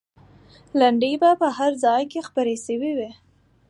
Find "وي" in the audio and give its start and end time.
2.97-3.11